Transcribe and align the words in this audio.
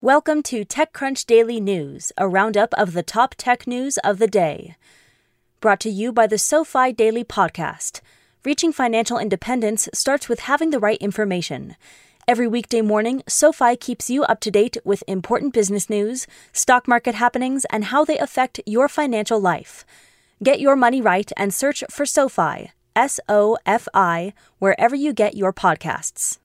Welcome 0.00 0.44
to 0.44 0.64
TechCrunch 0.64 1.26
Daily 1.26 1.58
News, 1.58 2.12
a 2.16 2.28
roundup 2.28 2.72
of 2.74 2.92
the 2.92 3.02
top 3.02 3.34
tech 3.36 3.66
news 3.66 3.98
of 4.04 4.20
the 4.20 4.28
day. 4.28 4.76
Brought 5.60 5.80
to 5.80 5.90
you 5.90 6.12
by 6.12 6.28
the 6.28 6.38
SoFi 6.38 6.92
Daily 6.92 7.24
Podcast. 7.24 8.00
Reaching 8.44 8.72
financial 8.72 9.18
independence 9.18 9.88
starts 9.92 10.28
with 10.28 10.38
having 10.38 10.70
the 10.70 10.78
right 10.78 10.98
information. 10.98 11.74
Every 12.28 12.46
weekday 12.46 12.80
morning, 12.80 13.24
SoFi 13.26 13.74
keeps 13.74 14.08
you 14.08 14.22
up 14.22 14.38
to 14.42 14.52
date 14.52 14.76
with 14.84 15.02
important 15.08 15.52
business 15.52 15.90
news, 15.90 16.28
stock 16.52 16.86
market 16.86 17.16
happenings, 17.16 17.64
and 17.64 17.86
how 17.86 18.04
they 18.04 18.18
affect 18.18 18.60
your 18.66 18.88
financial 18.88 19.40
life. 19.40 19.84
Get 20.40 20.60
your 20.60 20.76
money 20.76 21.00
right 21.00 21.32
and 21.36 21.52
search 21.52 21.82
for 21.90 22.06
SoFi, 22.06 22.70
S 22.94 23.18
O 23.28 23.58
F 23.66 23.88
I, 23.92 24.32
wherever 24.60 24.94
you 24.94 25.12
get 25.12 25.36
your 25.36 25.52
podcasts. 25.52 26.38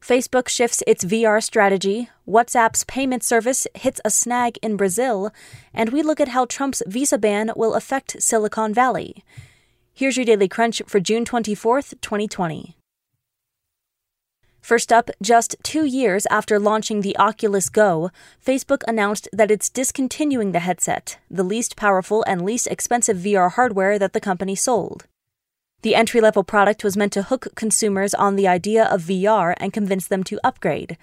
Facebook 0.00 0.48
shifts 0.48 0.82
its 0.86 1.04
VR 1.04 1.42
strategy, 1.42 2.10
WhatsApp's 2.28 2.84
payment 2.84 3.24
service 3.24 3.66
hits 3.74 4.00
a 4.04 4.10
snag 4.10 4.58
in 4.62 4.76
Brazil, 4.76 5.32
and 5.74 5.90
we 5.90 6.02
look 6.02 6.20
at 6.20 6.28
how 6.28 6.44
Trump's 6.44 6.82
visa 6.86 7.18
ban 7.18 7.50
will 7.56 7.74
affect 7.74 8.22
Silicon 8.22 8.72
Valley. 8.72 9.24
Here's 9.92 10.16
your 10.16 10.26
Daily 10.26 10.48
Crunch 10.48 10.82
for 10.86 11.00
June 11.00 11.24
24th, 11.24 12.00
2020. 12.02 12.76
First 14.60 14.92
up, 14.92 15.10
just 15.22 15.54
two 15.62 15.84
years 15.84 16.26
after 16.26 16.58
launching 16.58 17.00
the 17.00 17.16
Oculus 17.18 17.68
Go, 17.68 18.10
Facebook 18.44 18.82
announced 18.88 19.28
that 19.32 19.50
it's 19.50 19.70
discontinuing 19.70 20.52
the 20.52 20.58
headset, 20.58 21.18
the 21.30 21.44
least 21.44 21.76
powerful 21.76 22.24
and 22.26 22.44
least 22.44 22.66
expensive 22.66 23.16
VR 23.16 23.52
hardware 23.52 23.96
that 23.98 24.12
the 24.12 24.20
company 24.20 24.56
sold. 24.56 25.06
The 25.86 25.94
entry 25.94 26.20
level 26.20 26.42
product 26.42 26.82
was 26.82 26.96
meant 26.96 27.12
to 27.12 27.22
hook 27.22 27.46
consumers 27.54 28.12
on 28.12 28.34
the 28.34 28.48
idea 28.48 28.86
of 28.86 29.02
VR 29.02 29.54
and 29.58 29.72
convince 29.72 30.08
them 30.08 30.24
to 30.24 30.40
upgrade. 30.42 30.98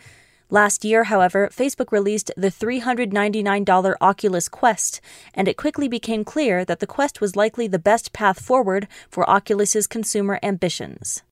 Last 0.49 0.83
year, 0.83 1.05
however, 1.05 1.47
Facebook 1.53 1.94
released 1.94 2.31
the 2.35 2.49
$399 2.51 3.95
Oculus 4.01 4.49
Quest, 4.49 4.99
and 5.33 5.47
it 5.47 5.55
quickly 5.55 5.88
became 5.88 6.25
clear 6.25 6.66
that 6.66 6.81
the 6.81 6.85
Quest 6.85 7.22
was 7.22 7.38
likely 7.38 7.66
the 7.66 7.79
best 7.79 8.11
path 8.11 8.41
forward 8.41 8.89
for 9.09 9.23
Oculus's 9.29 9.88
consumer 9.88 10.38
ambitions. 10.43 11.23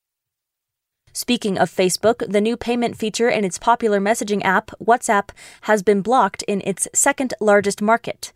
Speaking 1.12 1.58
of 1.58 1.70
Facebook, 1.70 2.26
the 2.32 2.40
new 2.40 2.56
payment 2.56 2.96
feature 2.96 3.28
in 3.28 3.44
its 3.44 3.60
popular 3.60 4.00
messaging 4.00 4.46
app, 4.46 4.72
WhatsApp, 4.82 5.32
has 5.64 5.84
been 5.84 6.02
blocked 6.02 6.42
in 6.44 6.62
its 6.64 6.88
second 6.94 7.34
largest 7.42 7.82
market. 7.82 8.32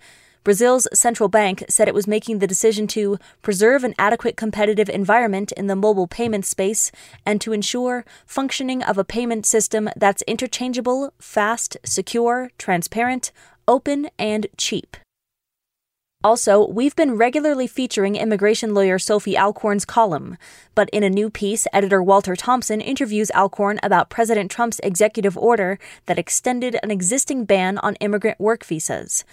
Brazil's 0.45 0.87
central 0.93 1.27
bank 1.27 1.65
said 1.67 1.87
it 1.87 1.93
was 1.95 2.05
making 2.05 2.37
the 2.37 2.45
decision 2.45 2.85
to 2.85 3.17
preserve 3.41 3.83
an 3.83 3.95
adequate 3.97 4.37
competitive 4.37 4.87
environment 4.87 5.51
in 5.53 5.65
the 5.65 5.75
mobile 5.75 6.07
payment 6.07 6.45
space 6.45 6.91
and 7.25 7.41
to 7.41 7.51
ensure 7.51 8.05
functioning 8.27 8.83
of 8.83 8.99
a 8.99 9.03
payment 9.03 9.47
system 9.47 9.89
that's 9.95 10.21
interchangeable, 10.27 11.11
fast, 11.19 11.77
secure, 11.83 12.51
transparent, 12.59 13.31
open, 13.67 14.07
and 14.19 14.45
cheap. 14.55 14.95
Also, 16.23 16.67
we've 16.67 16.95
been 16.95 17.17
regularly 17.17 17.65
featuring 17.65 18.15
immigration 18.15 18.75
lawyer 18.75 18.99
Sophie 18.99 19.37
Alcorn's 19.37 19.85
column, 19.85 20.37
but 20.75 20.91
in 20.91 21.01
a 21.01 21.09
new 21.09 21.31
piece, 21.31 21.65
editor 21.73 22.03
Walter 22.03 22.35
Thompson 22.35 22.81
interviews 22.81 23.31
Alcorn 23.31 23.79
about 23.81 24.11
President 24.11 24.51
Trump's 24.51 24.79
executive 24.83 25.37
order 25.39 25.79
that 26.05 26.19
extended 26.19 26.77
an 26.83 26.91
existing 26.91 27.45
ban 27.45 27.79
on 27.79 27.95
immigrant 27.95 28.39
work 28.39 28.63
visas. 28.63 29.23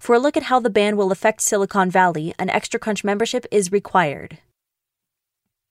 For 0.00 0.14
a 0.14 0.18
look 0.18 0.34
at 0.34 0.44
how 0.44 0.58
the 0.60 0.70
ban 0.70 0.96
will 0.96 1.12
affect 1.12 1.42
Silicon 1.42 1.90
Valley, 1.90 2.34
an 2.38 2.48
Extra 2.48 2.80
Crunch 2.80 3.04
membership 3.04 3.44
is 3.50 3.70
required. 3.70 4.38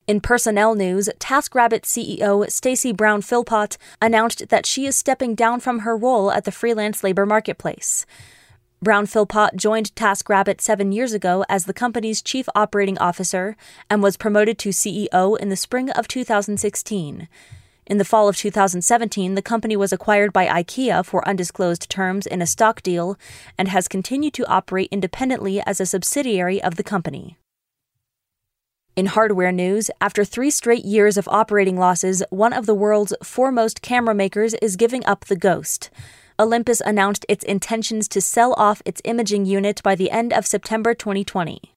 In 0.06 0.22
personnel 0.22 0.76
news, 0.76 1.10
TaskRabbit 1.20 1.82
CEO 1.82 2.50
Stacy 2.50 2.94
Brown 2.94 3.24
Philpot 3.24 3.76
announced 4.00 4.50
that 4.50 4.68
she 4.68 4.86
is 4.86 4.96
stepping 4.96 5.34
down 5.34 5.60
from 5.60 5.80
her 5.80 5.98
role 5.98 6.32
at 6.32 6.46
the 6.46 6.52
freelance 6.52 7.04
labor 7.04 7.26
marketplace. 7.26 8.06
Brown 8.84 9.08
Philpot 9.08 9.56
joined 9.56 9.96
TaskRabbit 9.96 10.62
seven 10.62 10.92
years 10.92 11.12
ago 11.12 11.44
as 11.50 11.66
the 11.66 11.74
company's 11.74 12.22
chief 12.22 12.48
operating 12.54 13.00
officer 13.00 13.58
and 13.90 14.04
was 14.04 14.16
promoted 14.16 14.60
to 14.60 14.70
CEO 14.70 15.38
in 15.40 15.50
the 15.50 15.56
spring 15.56 15.90
of 15.90 16.08
2016. 16.08 17.28
In 17.90 17.98
the 17.98 18.06
fall 18.06 18.30
of 18.30 18.38
2017, 18.38 19.34
the 19.34 19.42
company 19.42 19.76
was 19.76 19.92
acquired 19.92 20.32
by 20.32 20.46
IKEA 20.46 21.04
for 21.04 21.28
undisclosed 21.28 21.90
terms 21.90 22.28
in 22.28 22.40
a 22.40 22.46
stock 22.46 22.84
deal 22.84 23.18
and 23.58 23.68
has 23.68 23.88
continued 23.88 24.36
to 24.36 24.46
operate 24.46 24.90
independently 24.92 25.60
as 25.62 25.82
a 25.82 25.88
subsidiary 25.88 26.62
of 26.62 26.76
the 26.76 26.84
company. 26.84 27.40
In 28.96 29.08
hardware 29.08 29.52
news, 29.52 29.90
after 30.00 30.24
three 30.24 30.52
straight 30.52 30.86
years 30.86 31.18
of 31.18 31.28
operating 31.30 31.80
losses, 31.80 32.22
one 32.30 32.54
of 32.54 32.68
the 32.68 32.76
world's 32.76 33.14
foremost 33.24 33.82
camera 33.82 34.14
makers 34.14 34.54
is 34.62 34.76
giving 34.76 35.04
up 35.08 35.26
the 35.26 35.36
ghost. 35.36 35.90
Olympus 36.38 36.82
announced 36.86 37.26
its 37.28 37.44
intentions 37.44 38.08
to 38.10 38.22
sell 38.22 38.54
off 38.54 38.84
its 38.86 39.02
imaging 39.04 39.48
unit 39.48 39.82
by 39.82 39.96
the 39.96 40.12
end 40.12 40.32
of 40.32 40.46
September 40.46 40.94
2020. 40.94 41.74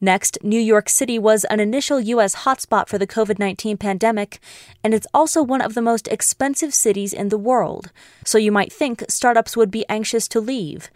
Next, 0.00 0.38
New 0.44 0.60
York 0.60 0.88
City 0.88 1.18
was 1.18 1.44
an 1.44 1.58
initial 1.58 1.98
U.S. 2.00 2.36
hotspot 2.36 2.86
for 2.86 2.98
the 2.98 3.06
COVID 3.06 3.38
19 3.38 3.76
pandemic, 3.76 4.38
and 4.84 4.94
it's 4.94 5.08
also 5.12 5.42
one 5.42 5.60
of 5.60 5.74
the 5.74 5.82
most 5.82 6.06
expensive 6.06 6.72
cities 6.72 7.12
in 7.12 7.30
the 7.30 7.38
world, 7.38 7.90
so 8.24 8.38
you 8.38 8.52
might 8.52 8.72
think 8.72 9.04
startups 9.08 9.56
would 9.56 9.72
be 9.72 9.88
anxious 9.88 10.28
to 10.28 10.40
leave. 10.40 10.88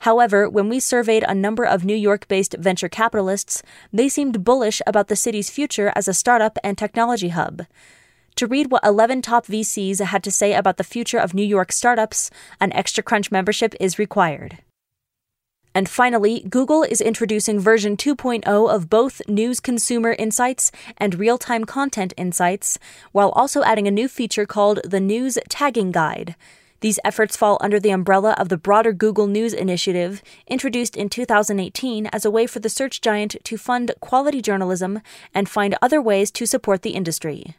However, 0.00 0.48
when 0.48 0.68
we 0.68 0.78
surveyed 0.78 1.24
a 1.26 1.34
number 1.34 1.64
of 1.64 1.84
New 1.84 1.96
York 1.96 2.28
based 2.28 2.54
venture 2.58 2.88
capitalists, 2.88 3.62
they 3.92 4.08
seemed 4.08 4.44
bullish 4.44 4.80
about 4.86 5.08
the 5.08 5.16
city's 5.16 5.50
future 5.50 5.92
as 5.96 6.06
a 6.06 6.14
startup 6.14 6.56
and 6.62 6.78
technology 6.78 7.30
hub. 7.30 7.62
To 8.36 8.46
read 8.46 8.70
what 8.70 8.84
11 8.84 9.22
top 9.22 9.46
VCs 9.46 10.00
had 10.04 10.22
to 10.22 10.30
say 10.30 10.54
about 10.54 10.76
the 10.76 10.84
future 10.84 11.18
of 11.18 11.34
New 11.34 11.44
York 11.44 11.72
startups, 11.72 12.30
an 12.60 12.72
Extra 12.72 13.02
Crunch 13.02 13.32
membership 13.32 13.74
is 13.80 13.98
required. 13.98 14.58
And 15.74 15.88
finally, 15.88 16.46
Google 16.48 16.84
is 16.84 17.00
introducing 17.00 17.58
version 17.58 17.96
2.0 17.96 18.46
of 18.46 18.88
both 18.88 19.20
News 19.28 19.58
Consumer 19.58 20.12
Insights 20.12 20.70
and 20.96 21.16
Real 21.16 21.36
Time 21.36 21.64
Content 21.64 22.14
Insights, 22.16 22.78
while 23.10 23.30
also 23.30 23.64
adding 23.64 23.88
a 23.88 23.90
new 23.90 24.06
feature 24.06 24.46
called 24.46 24.80
the 24.84 25.00
News 25.00 25.36
Tagging 25.48 25.90
Guide. 25.90 26.36
These 26.78 27.00
efforts 27.02 27.36
fall 27.36 27.58
under 27.60 27.80
the 27.80 27.90
umbrella 27.90 28.36
of 28.38 28.50
the 28.50 28.58
broader 28.58 28.92
Google 28.92 29.26
News 29.26 29.52
initiative, 29.52 30.22
introduced 30.46 30.96
in 30.96 31.08
2018 31.08 32.06
as 32.08 32.24
a 32.24 32.30
way 32.30 32.46
for 32.46 32.60
the 32.60 32.68
search 32.68 33.00
giant 33.00 33.36
to 33.42 33.56
fund 33.56 33.90
quality 34.00 34.42
journalism 34.42 35.00
and 35.34 35.48
find 35.48 35.74
other 35.80 36.00
ways 36.00 36.30
to 36.32 36.46
support 36.46 36.82
the 36.82 36.90
industry. 36.90 37.56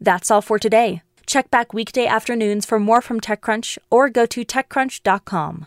That's 0.00 0.30
all 0.30 0.42
for 0.42 0.58
today. 0.58 1.02
Check 1.24 1.50
back 1.50 1.72
weekday 1.72 2.06
afternoons 2.06 2.66
for 2.66 2.78
more 2.78 3.00
from 3.00 3.20
TechCrunch 3.20 3.78
or 3.90 4.10
go 4.10 4.26
to 4.26 4.44
TechCrunch.com. 4.44 5.66